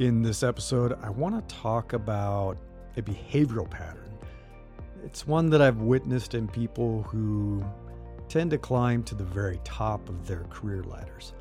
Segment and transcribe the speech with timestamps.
[0.00, 2.56] In this episode, I want to talk about
[2.96, 4.18] a behavioral pattern.
[5.04, 7.64] It's one that I've witnessed in people who
[8.28, 11.32] tend to climb to the very top of their career ladders.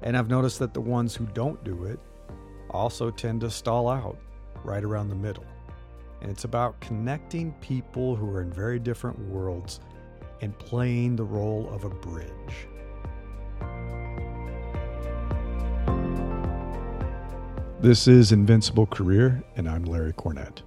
[0.00, 1.98] And I've noticed that the ones who don't do it
[2.70, 4.16] also tend to stall out
[4.62, 5.44] right around the middle.
[6.20, 9.80] And it's about connecting people who are in very different worlds
[10.40, 12.68] and playing the role of a bridge.
[17.82, 20.62] This is Invincible Career, and I'm Larry Cornett.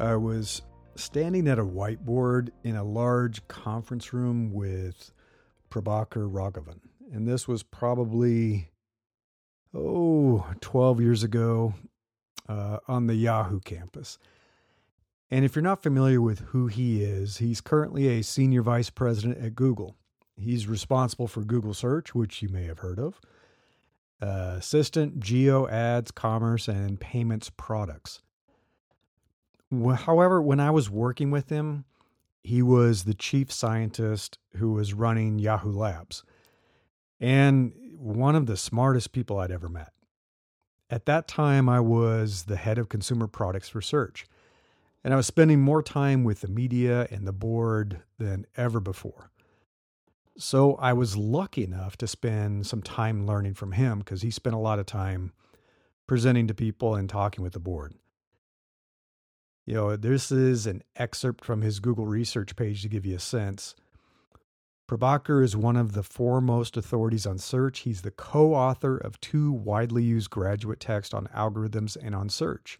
[0.00, 0.62] I was
[0.96, 5.12] standing at a whiteboard in a large conference room with
[5.70, 6.80] Prabhakar Raghavan.
[7.12, 8.72] And this was probably,
[9.72, 11.74] oh, 12 years ago
[12.48, 14.18] uh, on the Yahoo campus.
[15.30, 19.38] And if you're not familiar with who he is, he's currently a senior vice president
[19.38, 19.94] at Google.
[20.36, 23.20] He's responsible for Google Search, which you may have heard of
[24.24, 28.22] uh, assistant, geo ads, commerce, and payments products.
[29.70, 31.84] However, when I was working with him,
[32.42, 36.22] he was the chief scientist who was running Yahoo Labs
[37.20, 39.92] and one of the smartest people I'd ever met.
[40.90, 44.26] At that time, I was the head of consumer products research,
[45.02, 49.30] and I was spending more time with the media and the board than ever before.
[50.36, 54.56] So I was lucky enough to spend some time learning from him because he spent
[54.56, 55.32] a lot of time
[56.06, 57.94] presenting to people and talking with the board.
[59.64, 63.20] You know, this is an excerpt from his Google research page to give you a
[63.20, 63.74] sense.
[64.88, 67.80] Prabhakar is one of the foremost authorities on search.
[67.80, 72.78] He's the co author of two widely used graduate texts on algorithms and on search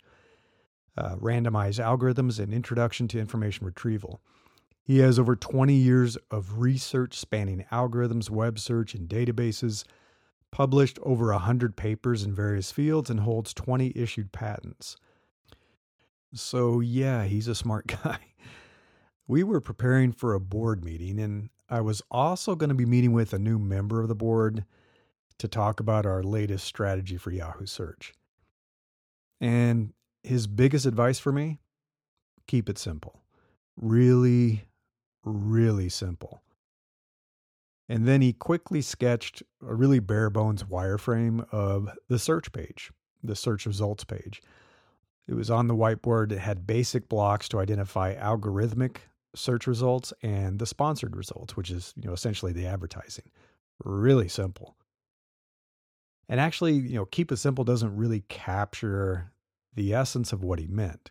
[0.96, 4.20] uh, Randomized Algorithms and Introduction to Information Retrieval.
[4.84, 9.84] He has over 20 years of research spanning algorithms, web search, and databases,
[10.52, 14.96] published over 100 papers in various fields, and holds 20 issued patents.
[16.34, 18.18] So, yeah, he's a smart guy.
[19.26, 23.12] We were preparing for a board meeting, and I was also going to be meeting
[23.12, 24.66] with a new member of the board
[25.38, 28.12] to talk about our latest strategy for Yahoo Search.
[29.40, 31.58] And his biggest advice for me
[32.46, 33.22] keep it simple.
[33.76, 34.64] Really,
[35.24, 36.42] really simple.
[37.88, 42.90] And then he quickly sketched a really bare bones wireframe of the search page,
[43.22, 44.42] the search results page.
[45.28, 46.32] It was on the whiteboard.
[46.32, 48.96] It had basic blocks to identify algorithmic
[49.34, 53.24] search results and the sponsored results, which is, you know, essentially the advertising.
[53.82, 54.76] Really simple.
[56.28, 59.32] And actually, you know, keep it simple doesn't really capture
[59.74, 61.10] the essence of what he meant.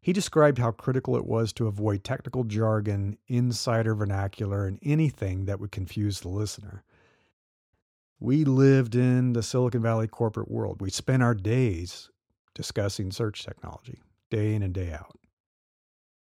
[0.00, 5.60] He described how critical it was to avoid technical jargon, insider vernacular, and anything that
[5.60, 6.84] would confuse the listener.
[8.20, 10.80] We lived in the Silicon Valley corporate world.
[10.80, 12.10] We spent our days
[12.54, 14.00] discussing search technology,
[14.30, 15.18] day in and day out.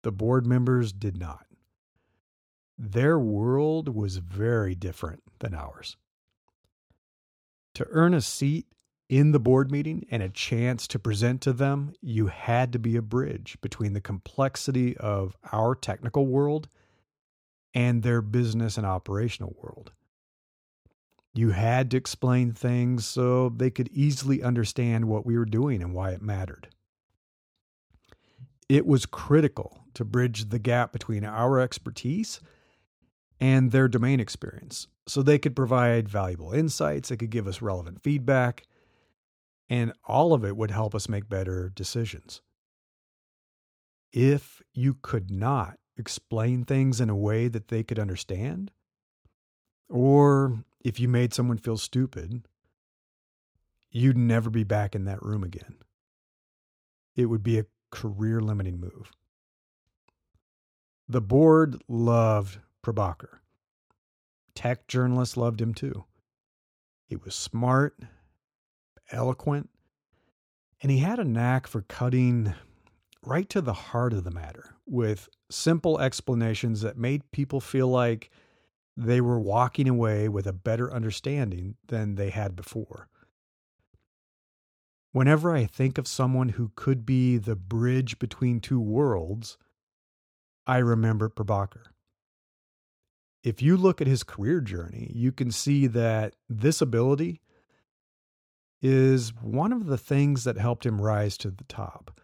[0.03, 1.45] The board members did not.
[2.77, 5.97] Their world was very different than ours.
[7.75, 8.65] To earn a seat
[9.11, 12.95] in the board meeting and a chance to present to them, you had to be
[12.95, 16.69] a bridge between the complexity of our technical world
[17.73, 19.91] and their business and operational world.
[21.33, 25.93] You had to explain things so they could easily understand what we were doing and
[25.93, 26.69] why it mattered.
[28.69, 32.39] It was critical to bridge the gap between our expertise
[33.41, 38.01] and their domain experience so they could provide valuable insights, they could give us relevant
[38.01, 38.63] feedback,
[39.71, 42.41] and all of it would help us make better decisions.
[44.11, 48.71] If you could not explain things in a way that they could understand,
[49.87, 52.45] or if you made someone feel stupid,
[53.89, 55.77] you'd never be back in that room again.
[57.15, 59.13] It would be a career limiting move.
[61.07, 63.39] The board loved Prabhakar.
[64.53, 66.03] Tech journalists loved him too.
[67.05, 67.97] He was smart,
[69.11, 69.69] eloquent,
[70.81, 72.53] and he had a knack for cutting
[73.23, 78.31] right to the heart of the matter with simple explanations that made people feel like
[78.97, 83.07] they were walking away with a better understanding than they had before.
[85.11, 89.57] Whenever I think of someone who could be the bridge between two worlds,
[90.65, 91.83] I remember Prabhakar.
[93.43, 97.41] If you look at his career journey, you can see that this ability
[98.81, 102.19] is one of the things that helped him rise to the top.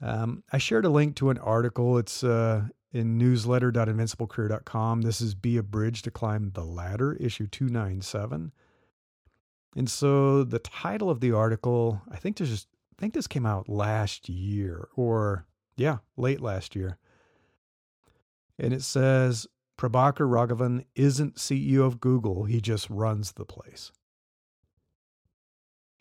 [0.00, 1.96] Um, I shared a link to an article.
[1.96, 5.02] It's uh, in newsletter.invinciblecareer.com.
[5.02, 8.52] This is Be a Bridge to Climb the Ladder, issue 297.
[9.76, 13.44] And so the title of the article, I think there's just I think this came
[13.44, 16.98] out last year or yeah, late last year.
[18.56, 23.90] And it says Prabhakar Raghavan isn't CEO of Google, he just runs the place.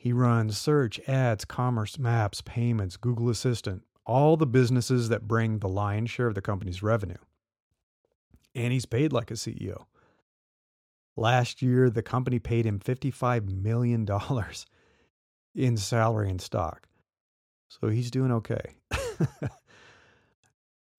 [0.04, 5.70] He runs search, ads, commerce, maps, payments, Google Assistant, all the businesses that bring the
[5.70, 7.22] lion's share of the company's revenue.
[8.54, 9.86] And he's paid like a CEO.
[11.16, 14.06] Last year, the company paid him $55 million
[15.56, 16.90] in salary and stock.
[17.70, 18.76] So he's doing okay.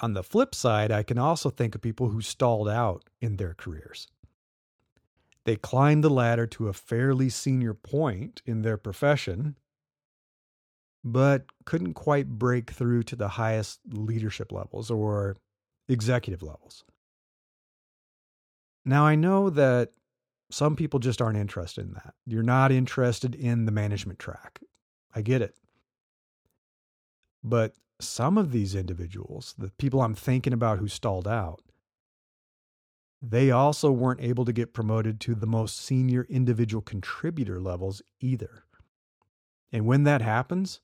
[0.00, 3.52] On the flip side, I can also think of people who stalled out in their
[3.52, 4.08] careers.
[5.44, 9.56] They climbed the ladder to a fairly senior point in their profession,
[11.04, 15.36] but couldn't quite break through to the highest leadership levels or
[15.88, 16.84] executive levels.
[18.86, 19.92] Now, I know that
[20.50, 22.14] some people just aren't interested in that.
[22.26, 24.60] You're not interested in the management track.
[25.14, 25.56] I get it.
[27.42, 31.60] But some of these individuals, the people I'm thinking about who stalled out,
[33.30, 38.64] they also weren't able to get promoted to the most senior individual contributor levels either.
[39.72, 40.80] And when that happens,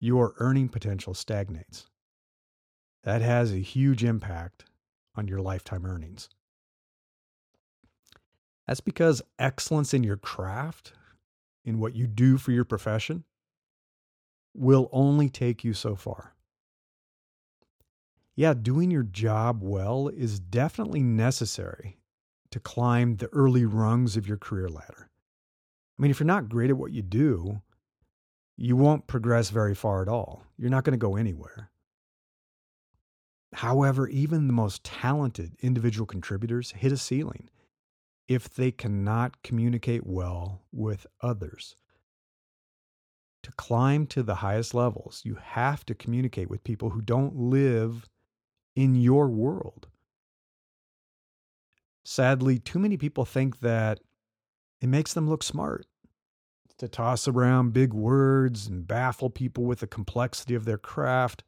[0.00, 1.86] your earning potential stagnates.
[3.04, 4.64] That has a huge impact
[5.14, 6.28] on your lifetime earnings.
[8.66, 10.92] That's because excellence in your craft,
[11.64, 13.24] in what you do for your profession,
[14.54, 16.34] will only take you so far.
[18.36, 21.98] Yeah, doing your job well is definitely necessary
[22.50, 25.10] to climb the early rungs of your career ladder.
[25.98, 27.60] I mean, if you're not great at what you do,
[28.56, 30.42] you won't progress very far at all.
[30.56, 31.70] You're not going to go anywhere.
[33.52, 37.50] However, even the most talented individual contributors hit a ceiling
[38.28, 41.74] if they cannot communicate well with others.
[43.42, 48.08] To climb to the highest levels, you have to communicate with people who don't live
[48.74, 49.88] in your world.
[52.04, 54.00] Sadly, too many people think that
[54.80, 55.86] it makes them look smart
[56.78, 61.44] to toss around big words and baffle people with the complexity of their craft,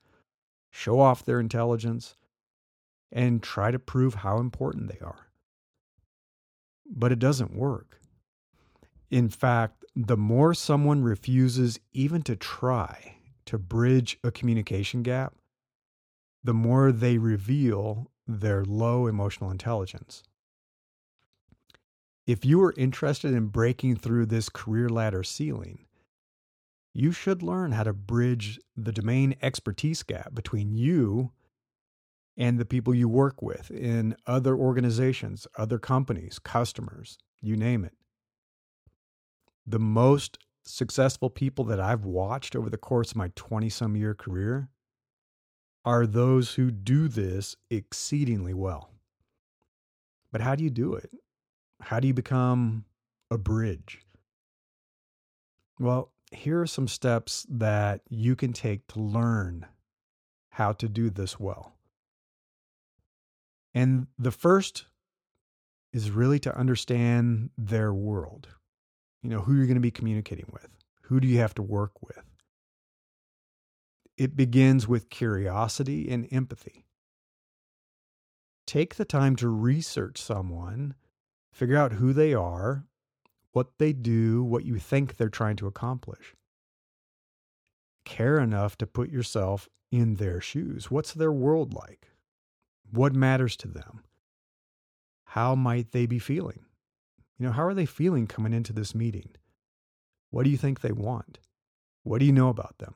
[0.70, 2.16] show off their intelligence,
[3.10, 5.32] and try to prove how important they are
[6.94, 8.00] but it doesn't work.
[9.10, 13.16] In fact, the more someone refuses even to try
[13.46, 15.34] to bridge a communication gap,
[16.44, 20.22] the more they reveal their low emotional intelligence.
[22.26, 25.86] If you are interested in breaking through this career ladder ceiling,
[26.94, 31.32] you should learn how to bridge the domain expertise gap between you
[32.36, 37.94] and the people you work with in other organizations, other companies, customers, you name it.
[39.66, 44.14] The most successful people that I've watched over the course of my 20 some year
[44.14, 44.68] career
[45.84, 48.90] are those who do this exceedingly well.
[50.30, 51.10] But how do you do it?
[51.80, 52.84] How do you become
[53.30, 54.00] a bridge?
[55.78, 59.66] Well, here are some steps that you can take to learn
[60.50, 61.72] how to do this well.
[63.74, 64.86] And the first
[65.92, 68.48] is really to understand their world.
[69.22, 70.68] You know, who you're going to be communicating with,
[71.02, 72.22] who do you have to work with.
[74.22, 76.86] It begins with curiosity and empathy.
[78.68, 80.94] Take the time to research someone,
[81.52, 82.84] figure out who they are,
[83.50, 86.36] what they do, what you think they're trying to accomplish.
[88.04, 90.88] Care enough to put yourself in their shoes.
[90.88, 92.06] What's their world like?
[92.92, 94.04] What matters to them?
[95.24, 96.64] How might they be feeling?
[97.40, 99.30] You know, how are they feeling coming into this meeting?
[100.30, 101.40] What do you think they want?
[102.04, 102.94] What do you know about them?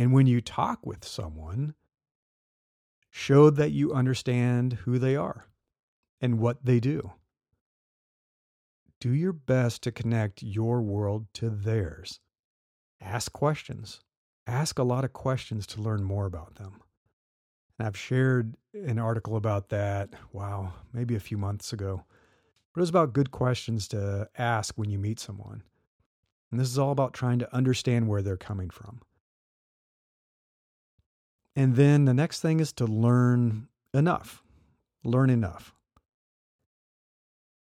[0.00, 1.74] And when you talk with someone,
[3.10, 5.44] show that you understand who they are
[6.22, 7.12] and what they do.
[8.98, 12.18] Do your best to connect your world to theirs.
[12.98, 14.00] Ask questions.
[14.46, 16.80] Ask a lot of questions to learn more about them.
[17.78, 22.06] And I've shared an article about that, wow, maybe a few months ago.
[22.72, 25.62] But it was about good questions to ask when you meet someone.
[26.50, 29.02] And this is all about trying to understand where they're coming from.
[31.60, 34.42] And then the next thing is to learn enough.
[35.04, 35.74] Learn enough.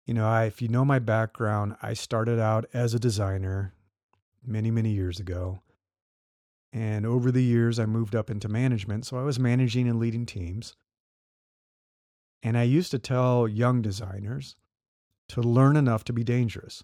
[0.06, 3.74] You know, I, if you know my background, I started out as a designer
[4.46, 5.62] many, many years ago.
[6.72, 9.08] And over the years, I moved up into management.
[9.08, 10.76] So I was managing and leading teams.
[12.44, 14.58] And I used to tell young designers
[15.30, 16.84] to learn enough to be dangerous.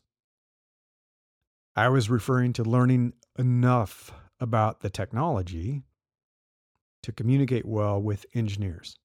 [1.75, 5.84] I was referring to learning enough about the technology
[7.03, 8.98] to communicate well with engineers,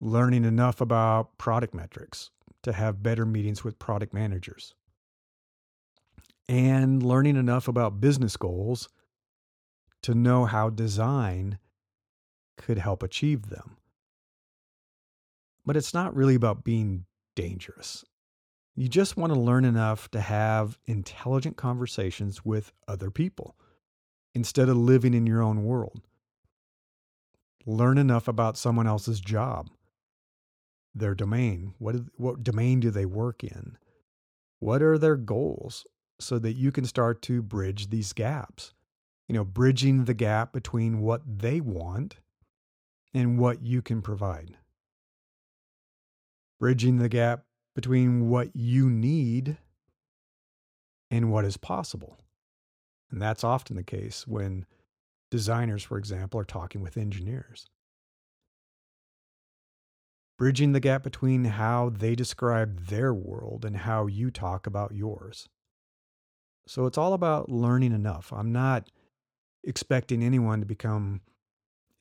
[0.00, 2.30] learning enough about product metrics
[2.62, 4.74] to have better meetings with product managers,
[6.48, 8.88] and learning enough about business goals
[10.02, 11.58] to know how design
[12.56, 13.76] could help achieve them.
[15.64, 17.04] But it's not really about being
[17.36, 18.04] dangerous.
[18.74, 23.56] You just want to learn enough to have intelligent conversations with other people
[24.34, 26.07] instead of living in your own world.
[27.68, 29.68] Learn enough about someone else's job,
[30.94, 31.74] their domain.
[31.76, 33.76] What, what domain do they work in?
[34.58, 35.86] What are their goals
[36.18, 38.72] so that you can start to bridge these gaps?
[39.28, 42.16] You know, bridging the gap between what they want
[43.12, 44.56] and what you can provide.
[46.58, 47.44] Bridging the gap
[47.74, 49.58] between what you need
[51.10, 52.16] and what is possible.
[53.10, 54.64] And that's often the case when
[55.30, 57.66] designers, for example, are talking with engineers.
[60.38, 65.48] Bridging the gap between how they describe their world and how you talk about yours.
[66.66, 68.32] So it's all about learning enough.
[68.32, 68.88] I'm not
[69.64, 71.22] expecting anyone to become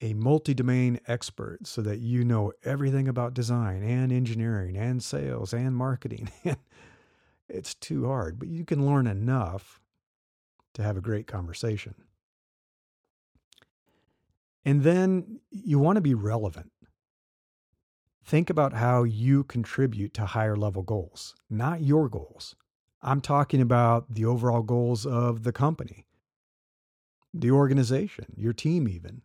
[0.01, 5.53] a multi domain expert so that you know everything about design and engineering and sales
[5.53, 6.29] and marketing.
[7.49, 9.81] it's too hard, but you can learn enough
[10.75, 11.95] to have a great conversation.
[14.67, 16.73] And then you want to be relevant.
[18.25, 22.53] Think about how you contribute to higher level goals, not your goals.
[23.01, 26.05] I'm talking about the overall goals of the company,
[27.33, 29.21] the organization, your team, even.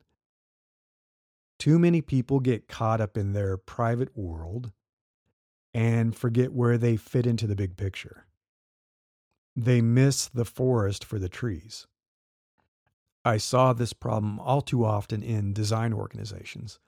[1.58, 4.70] Too many people get caught up in their private world
[5.74, 8.28] and forget where they fit into the big picture.
[9.56, 11.88] They miss the forest for the trees.
[13.24, 16.78] I saw this problem all too often in design organizations.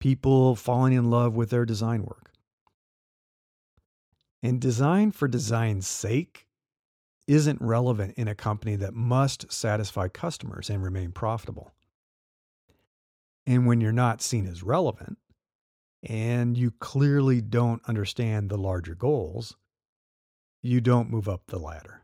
[0.00, 2.32] People falling in love with their design work.
[4.42, 6.46] And design for design's sake
[7.26, 11.72] isn't relevant in a company that must satisfy customers and remain profitable.
[13.46, 15.18] And when you're not seen as relevant,
[16.02, 19.56] and you clearly don't understand the larger goals,
[20.62, 22.02] you don't move up the ladder.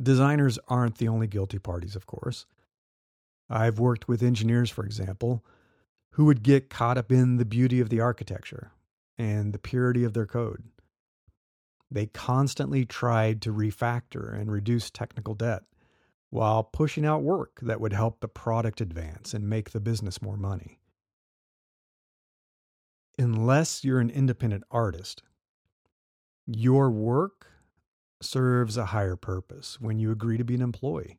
[0.00, 2.46] Designers aren't the only guilty parties, of course.
[3.48, 5.44] I've worked with engineers, for example,
[6.10, 8.72] who would get caught up in the beauty of the architecture
[9.16, 10.64] and the purity of their code.
[11.90, 15.62] They constantly tried to refactor and reduce technical debt
[16.30, 20.36] while pushing out work that would help the product advance and make the business more
[20.36, 20.80] money.
[23.18, 25.22] Unless you're an independent artist,
[26.46, 27.46] your work
[28.20, 31.18] serves a higher purpose when you agree to be an employee.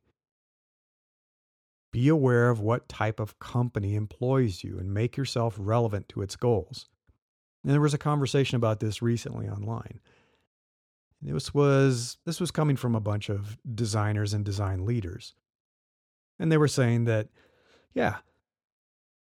[1.91, 6.35] Be aware of what type of company employs you and make yourself relevant to its
[6.35, 6.89] goals.
[7.63, 9.99] And there was a conversation about this recently online.
[11.21, 15.33] This was this was coming from a bunch of designers and design leaders.
[16.39, 17.29] And they were saying that
[17.93, 18.17] yeah,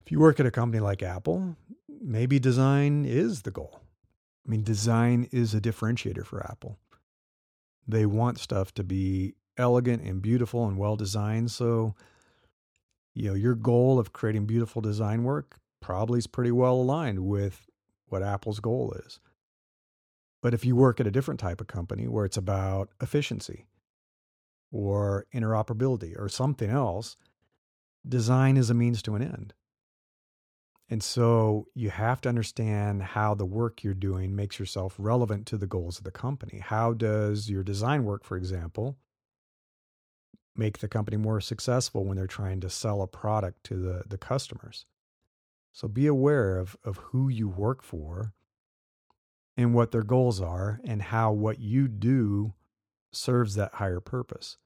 [0.04, 1.56] if you work at a company like Apple,
[1.88, 3.82] maybe design is the goal.
[4.46, 6.80] I mean, design is a differentiator for Apple.
[7.88, 11.52] They want stuff to be elegant and beautiful and well designed.
[11.52, 11.96] So,
[13.14, 17.68] you know, your goal of creating beautiful design work probably is pretty well aligned with
[18.08, 19.20] what Apple's goal is.
[20.42, 23.66] But if you work at a different type of company where it's about efficiency
[24.72, 27.16] or interoperability or something else,
[28.08, 29.54] design is a means to an end.
[30.90, 35.58] And so you have to understand how the work you're doing makes yourself relevant to
[35.58, 36.60] the goals of the company.
[36.60, 38.98] How does your design work, for example,
[40.56, 44.18] make the company more successful when they're trying to sell a product to the, the
[44.18, 44.86] customers?
[45.72, 48.34] So be aware of, of who you work for
[49.58, 52.54] and what their goals are and how what you do
[53.12, 54.58] serves that higher purpose.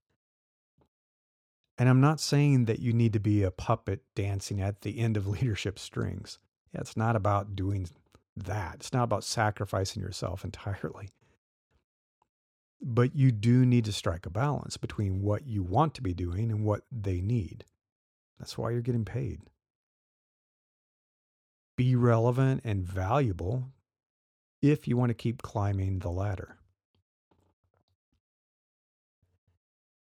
[1.77, 5.15] And I'm not saying that you need to be a puppet dancing at the end
[5.15, 6.39] of leadership strings.
[6.73, 7.87] Yeah, it's not about doing
[8.35, 8.75] that.
[8.75, 11.09] It's not about sacrificing yourself entirely.
[12.81, 16.51] But you do need to strike a balance between what you want to be doing
[16.51, 17.65] and what they need.
[18.37, 19.41] That's why you're getting paid.
[21.75, 23.71] Be relevant and valuable
[24.61, 26.57] if you want to keep climbing the ladder.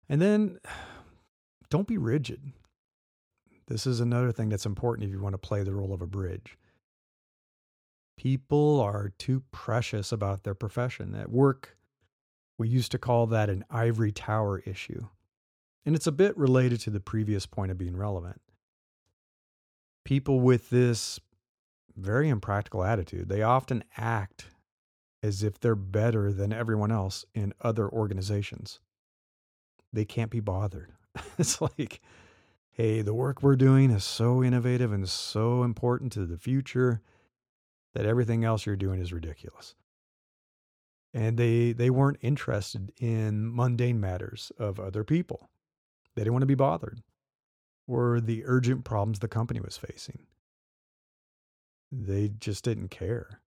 [0.09, 0.59] And then
[1.75, 2.53] don't be rigid.
[3.67, 6.07] This is another thing that's important if you want to play the role of a
[6.07, 6.57] bridge.
[8.15, 11.13] People are too precious about their profession.
[11.13, 11.75] At work,
[12.57, 15.07] we used to call that an ivory tower issue.
[15.85, 18.39] And it's a bit related to the previous point of being relevant.
[20.05, 21.19] People with this
[21.97, 24.45] very impractical attitude, they often act
[25.21, 28.79] as if they're better than everyone else in other organizations.
[29.91, 30.93] They can't be bothered.
[31.37, 32.01] it's like,
[32.71, 37.01] hey, the work we're doing is so innovative and so important to the future
[37.93, 39.75] that everything else you're doing is ridiculous
[41.15, 45.49] and they they weren't interested in mundane matters of other people.
[46.13, 47.01] They didn't want to be bothered
[47.87, 50.27] or the urgent problems the company was facing.
[51.91, 53.39] They just didn't care.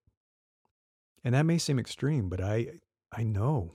[1.23, 2.81] And that may seem extreme, but I
[3.13, 3.73] I know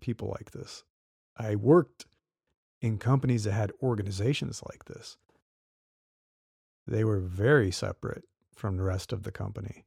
[0.00, 0.82] people like this.
[1.36, 2.06] I worked
[2.84, 5.16] in companies that had organizations like this.
[6.86, 8.24] They were very separate
[8.54, 9.86] from the rest of the company.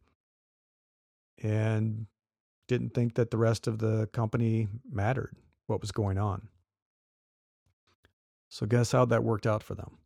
[1.43, 2.07] And
[2.67, 5.35] didn't think that the rest of the company mattered,
[5.67, 6.47] what was going on.
[8.49, 9.99] So, guess how that worked out for them?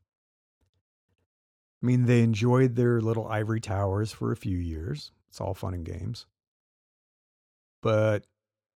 [1.81, 5.13] I mean, they enjoyed their little ivory towers for a few years.
[5.29, 6.25] It's all fun and games.
[7.81, 8.25] But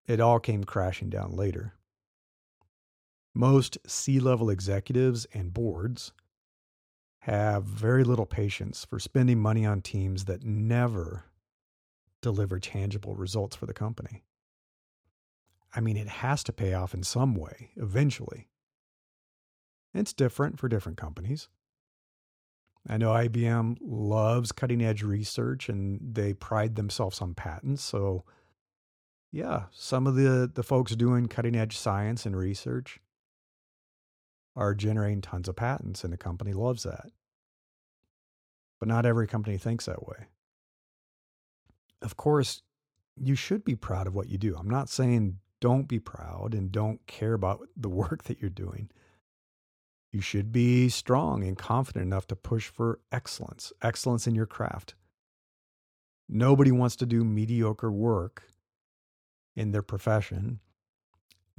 [0.08, 1.74] it all came crashing down later.
[3.38, 6.14] Most C level executives and boards
[7.20, 11.26] have very little patience for spending money on teams that never
[12.22, 14.24] deliver tangible results for the company.
[15.76, 18.48] I mean, it has to pay off in some way eventually.
[19.94, 21.50] It's different for different companies.
[22.88, 27.84] I know IBM loves cutting edge research and they pride themselves on patents.
[27.84, 28.24] So,
[29.32, 33.02] yeah, some of the, the folks doing cutting edge science and research
[34.56, 37.12] are generating tons of patents, and the company loves that.
[38.80, 40.28] But not every company thinks that way
[42.06, 42.62] of course,
[43.18, 44.56] you should be proud of what you do.
[44.56, 48.90] I'm not saying don't be proud and don't care about the work that you're doing.
[50.12, 54.96] You should be strong and confident enough to push for excellence, excellence in your craft.
[56.30, 58.44] Nobody wants to do mediocre work
[59.56, 60.60] in their profession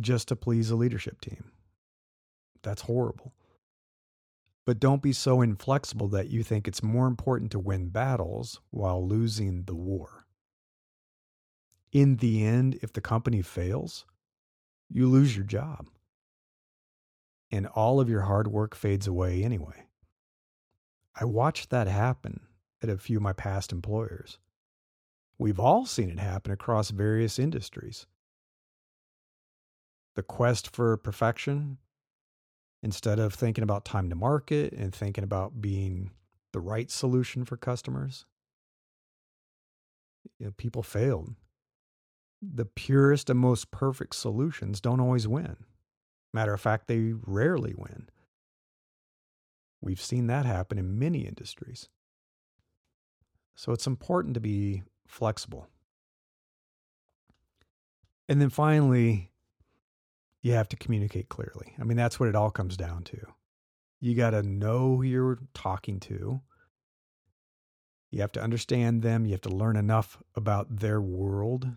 [0.00, 1.52] just to please a leadership team.
[2.66, 3.32] That's horrible.
[4.66, 9.06] But don't be so inflexible that you think it's more important to win battles while
[9.06, 10.26] losing the war
[11.96, 14.04] in the end, if the company fails,
[14.90, 15.88] you lose your job.
[17.50, 19.86] And all of your hard work fades away anyway.
[21.18, 22.40] I watched that happen
[22.82, 24.38] at a few of my past employers.
[25.38, 28.06] We've all seen it happen across various industries.
[30.16, 31.78] The quest for perfection,
[32.86, 36.12] instead of thinking about time to market and thinking about being
[36.52, 38.26] the right solution for customers,
[40.38, 41.34] you know, people failed
[42.40, 45.56] the purest and most perfect solutions don't always win.
[46.32, 48.08] Matter of fact, they rarely win.
[49.80, 51.88] We've seen that happen in many industries.
[53.56, 55.66] So it's important to be flexible.
[58.28, 59.32] And then finally,
[60.46, 61.74] you have to communicate clearly.
[61.80, 63.18] I mean, that's what it all comes down to.
[64.00, 66.40] You got to know who you're talking to.
[68.12, 69.26] You have to understand them.
[69.26, 71.68] You have to learn enough about their world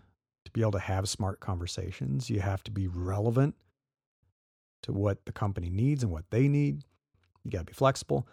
[0.44, 2.30] to be able to have smart conversations.
[2.30, 3.56] You have to be relevant
[4.84, 6.84] to what the company needs and what they need.
[7.42, 8.28] You got to be flexible,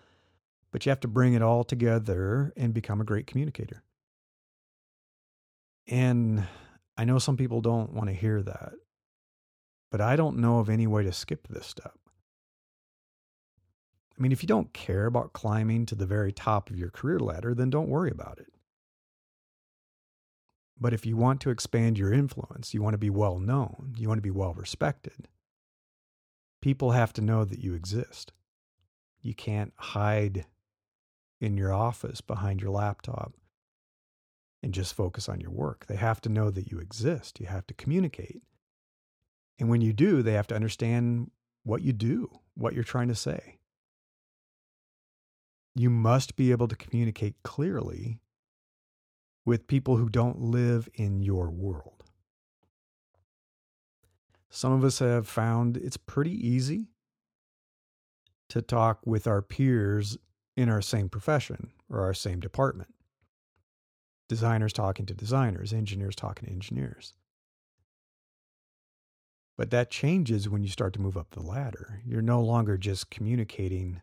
[0.69, 3.81] but you have to bring it all together and become a great communicator.
[5.87, 6.45] And
[6.95, 8.73] I know some people don't want to hear that,
[9.91, 11.97] but I don't know of any way to skip this step.
[14.17, 17.19] I mean, if you don't care about climbing to the very top of your career
[17.19, 18.51] ladder, then don't worry about it.
[20.79, 24.07] But if you want to expand your influence, you want to be well known, you
[24.07, 25.27] want to be well respected,
[26.61, 28.31] people have to know that you exist.
[29.21, 30.45] You can't hide
[31.39, 33.33] in your office behind your laptop
[34.63, 35.85] and just focus on your work.
[35.85, 37.39] They have to know that you exist.
[37.39, 38.41] You have to communicate.
[39.59, 41.31] And when you do, they have to understand
[41.63, 43.57] what you do, what you're trying to say.
[45.75, 48.19] You must be able to communicate clearly
[49.45, 52.03] with people who don't live in your world.
[54.49, 56.87] Some of us have found it's pretty easy
[58.49, 60.17] to talk with our peers
[60.55, 62.93] in our same profession or our same department.
[64.29, 67.13] Designers talking to designers, engineers talking to engineers.
[69.57, 72.01] But that changes when you start to move up the ladder.
[72.05, 74.01] You're no longer just communicating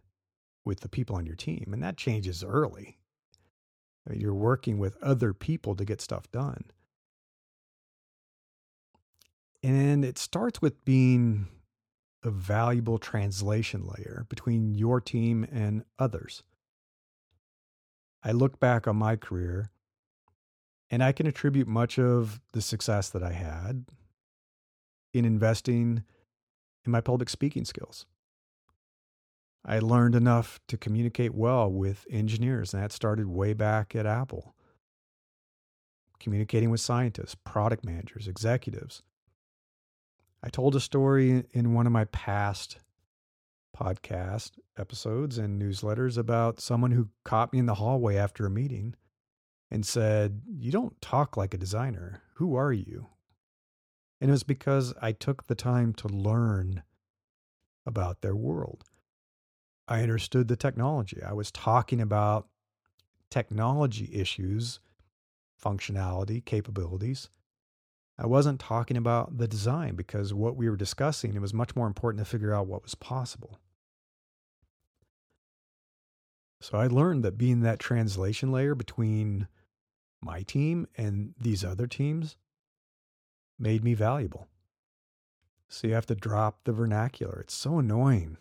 [0.65, 2.99] with the people on your team, and that changes early
[4.13, 6.65] you're working with other people to get stuff done.
[9.63, 11.49] And it starts with being
[12.23, 16.43] a valuable translation layer between your team and others.
[18.23, 19.71] I look back on my career
[20.91, 23.87] and I can attribute much of the success that I had
[25.15, 26.03] in investing
[26.85, 28.05] in my public speaking skills.
[29.65, 34.55] I learned enough to communicate well with engineers, and that started way back at Apple.
[36.21, 39.03] Communicating with scientists, product managers, executives.
[40.43, 42.79] I told a story in one of my past
[43.75, 48.95] podcast episodes and newsletters about someone who caught me in the hallway after a meeting
[49.71, 52.21] and said, You don't talk like a designer.
[52.35, 53.09] Who are you?
[54.21, 56.83] And it was because I took the time to learn
[57.87, 58.85] about their world.
[59.87, 61.23] I understood the technology.
[61.23, 62.49] I was talking about
[63.31, 64.81] technology issues,
[65.63, 67.29] functionality, capabilities.
[68.17, 71.87] I wasn't talking about the design because what we were discussing, it was much more
[71.87, 73.59] important to figure out what was possible.
[76.61, 79.49] So I learned that being that translation layer between
[80.23, 82.37] my team and these other teams
[83.59, 84.49] made me valuable.
[85.69, 87.41] So you have to drop the vernacular.
[87.41, 88.37] It's so annoying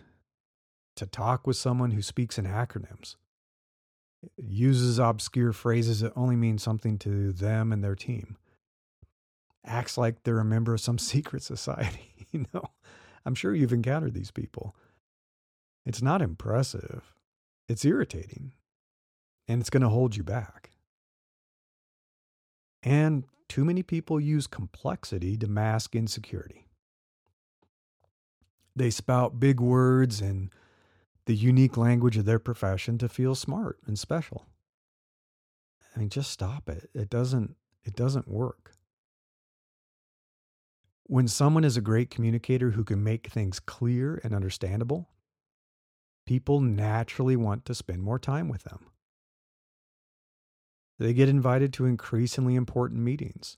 [0.95, 3.15] to talk with someone who speaks in acronyms,
[4.37, 8.37] uses obscure phrases that only mean something to them and their team,
[9.65, 12.13] acts like they're a member of some secret society.
[12.31, 12.63] you know,
[13.25, 14.75] I'm sure you've encountered these people.
[15.85, 17.13] It's not impressive,
[17.67, 18.53] it's irritating,
[19.47, 20.71] and it's going to hold you back.
[22.83, 26.67] And too many people use complexity to mask insecurity.
[28.75, 30.49] They spout big words and
[31.25, 34.47] the unique language of their profession to feel smart and special.
[35.95, 36.89] I mean, just stop it.
[36.93, 38.71] It doesn't, it doesn't work.
[41.05, 45.09] When someone is a great communicator who can make things clear and understandable,
[46.25, 48.87] people naturally want to spend more time with them.
[50.99, 53.57] They get invited to increasingly important meetings.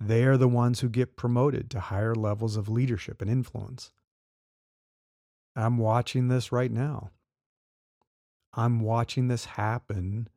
[0.00, 3.90] They are the ones who get promoted to higher levels of leadership and influence.
[5.56, 7.10] I'm watching this right now.
[8.54, 10.28] I'm watching this happen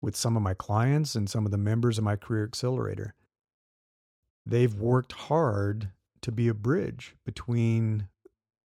[0.00, 3.14] with some of my clients and some of the members of my Career Accelerator.
[4.44, 5.90] They've worked hard
[6.22, 8.08] to be a bridge between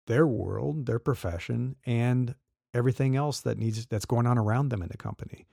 [0.08, 2.36] their world, their profession, and
[2.74, 5.46] everything else that needs that's going on around them in the company.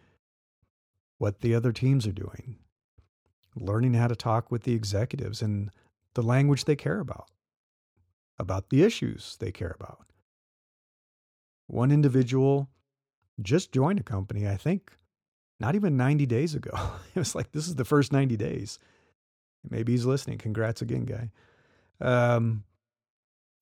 [1.21, 2.57] What the other teams are doing.
[3.55, 5.71] Learning how to talk with the executives and
[6.15, 7.29] the language they care about
[8.39, 10.07] about the issues they care about.
[11.67, 12.71] One individual
[13.43, 14.93] just joined a company, I think,
[15.61, 16.73] not even 90 days ago.
[17.15, 18.79] it was like, this is the first 90 days.
[19.69, 20.39] Maybe he's listening.
[20.39, 21.31] Congrats again, guy.
[22.01, 22.65] Um,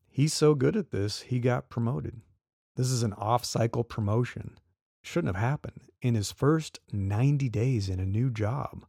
[0.09, 2.21] he's so good at this, he got promoted.
[2.77, 4.59] This is an off cycle promotion.
[5.09, 5.81] Shouldn't have happened.
[6.03, 8.85] In his first 90 days in a new job,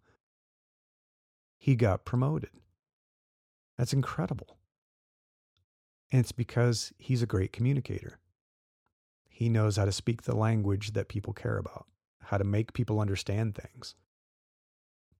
[1.57, 2.49] he got promoted.
[3.77, 4.57] That's incredible.
[6.11, 8.19] And it's because he's a great communicator.
[9.29, 11.85] He knows how to speak the language that people care about,
[12.23, 13.95] how to make people understand things.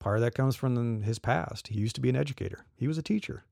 [0.02, 1.70] Part of that comes from his past.
[1.70, 3.46] He used to be an educator, he was a teacher.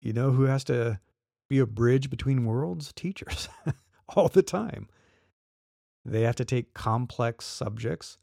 [0.00, 0.98] You know who has to
[1.46, 2.90] be a bridge between worlds?
[2.94, 3.50] Teachers,
[4.16, 4.88] all the time.
[6.04, 8.18] They have to take complex subjects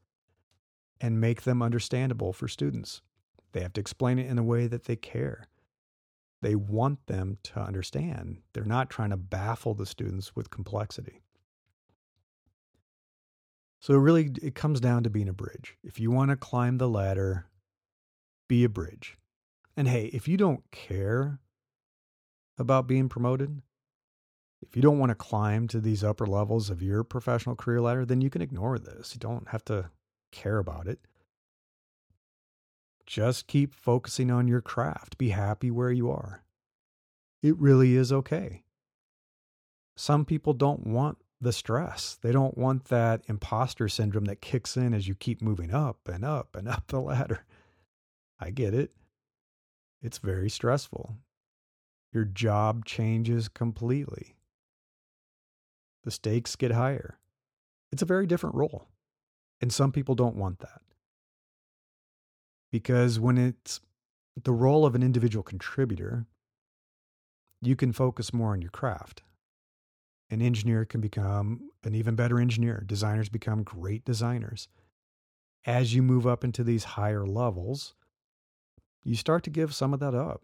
[1.00, 3.02] and make them understandable for students.
[3.54, 5.48] They have to explain it in a way that they care.
[6.42, 8.38] They want them to understand.
[8.54, 11.22] They're not trying to baffle the students with complexity.
[13.80, 15.78] So really it comes down to being a bridge.
[15.84, 17.48] If you want to climb the ladder,
[18.48, 19.18] be a bridge.
[19.76, 21.40] And hey, if you don't care
[22.58, 23.62] about being promoted,
[24.62, 28.06] if you don't want to climb to these upper levels of your professional career ladder,
[28.06, 29.14] then you can ignore this.
[29.14, 29.90] You don't have to
[30.32, 31.00] care about it.
[33.06, 35.18] Just keep focusing on your craft.
[35.18, 36.44] Be happy where you are.
[37.42, 38.64] It really is okay.
[39.98, 42.18] Some people don't want the stress.
[42.22, 46.24] They don't want that imposter syndrome that kicks in as you keep moving up and
[46.24, 47.46] up and up the ladder.
[48.40, 48.92] I get it.
[50.02, 51.18] It's very stressful.
[52.14, 54.36] Your job changes completely.
[56.04, 57.18] The stakes get higher.
[57.92, 58.88] It's a very different role.
[59.60, 60.82] And some people don't want that
[62.72, 63.82] because when it's
[64.42, 66.26] the role of an individual contributor,
[67.62, 69.22] you can focus more on your craft
[70.32, 72.84] an engineer can become an even better engineer.
[72.88, 74.70] Designers become great designers.
[75.66, 77.94] As you move up into these higher levels,
[79.04, 80.42] you start to give some of that up.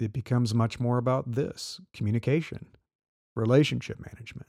[0.00, 2.68] It becomes much more about this communication,
[3.34, 4.48] relationship management,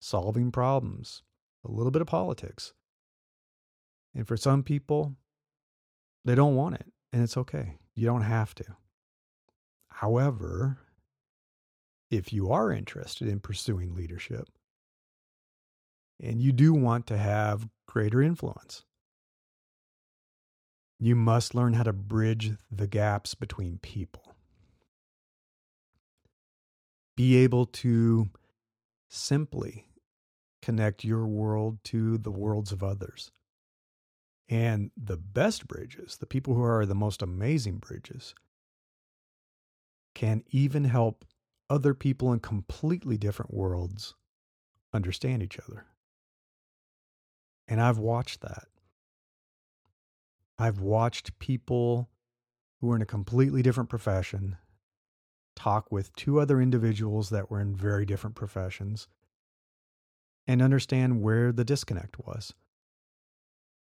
[0.00, 1.22] solving problems,
[1.64, 2.72] a little bit of politics.
[4.14, 5.16] And for some people,
[6.24, 7.78] they don't want it, and it's okay.
[7.94, 8.64] You don't have to.
[9.88, 10.78] However,
[12.10, 14.48] if you are interested in pursuing leadership
[16.20, 18.84] and you do want to have greater influence,
[20.98, 24.29] you must learn how to bridge the gaps between people.
[27.20, 28.30] Be able to
[29.10, 29.84] simply
[30.62, 33.30] connect your world to the worlds of others.
[34.48, 38.34] And the best bridges, the people who are the most amazing bridges,
[40.14, 41.26] can even help
[41.68, 44.14] other people in completely different worlds
[44.94, 45.84] understand each other.
[47.68, 48.68] And I've watched that.
[50.58, 52.08] I've watched people
[52.80, 54.56] who are in a completely different profession
[55.60, 59.08] talk with two other individuals that were in very different professions
[60.46, 62.54] and understand where the disconnect was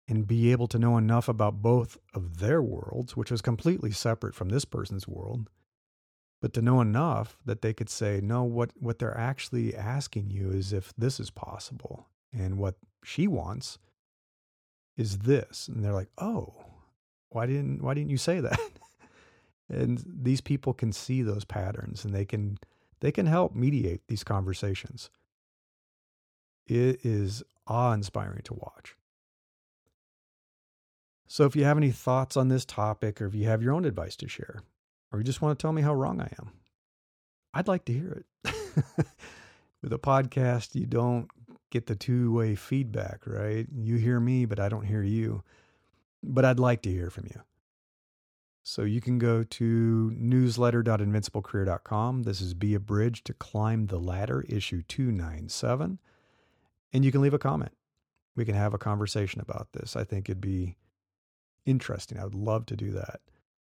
[0.08, 4.34] and be able to know enough about both of their worlds, which was completely separate
[4.34, 5.48] from this person's world,
[6.42, 10.50] but to know enough that they could say, no, what, what they're actually asking you
[10.50, 12.08] is if this is possible.
[12.32, 13.78] And what she wants
[14.96, 15.68] is this.
[15.68, 16.54] And they're like, oh,
[17.28, 18.58] why didn't, why didn't you say that?
[19.68, 22.58] And these people can see those patterns and they can,
[23.00, 25.10] they can help mediate these conversations.
[26.66, 28.94] It is awe inspiring to watch.
[31.26, 33.84] So, if you have any thoughts on this topic or if you have your own
[33.84, 34.62] advice to share,
[35.12, 36.52] or you just want to tell me how wrong I am,
[37.52, 38.54] I'd like to hear it.
[39.82, 41.28] With a podcast, you don't
[41.70, 43.66] get the two way feedback, right?
[43.76, 45.42] You hear me, but I don't hear you.
[46.22, 47.40] But I'd like to hear from you.
[48.68, 52.24] So you can go to newsletter.invinciblecareer.com.
[52.24, 55.98] This is Be a Bridge to Climb the Ladder, issue 297.
[56.92, 57.72] And you can leave a comment.
[58.36, 59.96] We can have a conversation about this.
[59.96, 60.76] I think it'd be
[61.64, 62.18] interesting.
[62.18, 63.20] I would love to do that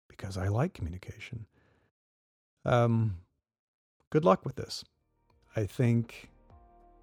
[0.08, 1.46] because I like communication.
[2.66, 3.18] Um,
[4.10, 4.84] good luck with this.
[5.56, 6.32] I think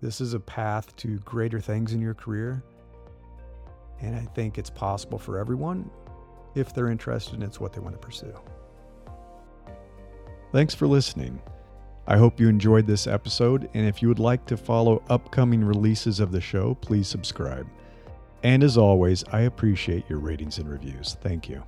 [0.01, 2.65] this is a path to greater things in your career.
[4.01, 5.89] And I think it's possible for everyone
[6.55, 8.35] if they're interested and it's what they want to pursue.
[10.53, 11.41] Thanks for listening.
[12.07, 16.21] I hope you enjoyed this episode, and if you would like to follow upcoming releases
[16.21, 17.67] of the show, please subscribe.
[18.43, 21.17] And as always, I appreciate your ratings and reviews.
[21.21, 21.63] Thank you.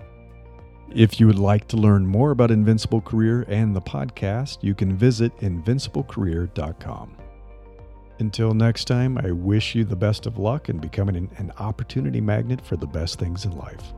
[0.93, 4.97] If you would like to learn more about Invincible Career and the podcast, you can
[4.97, 7.17] visit invinciblecareer.com.
[8.19, 12.21] Until next time, I wish you the best of luck in becoming an, an opportunity
[12.21, 13.93] magnet for the best things in life.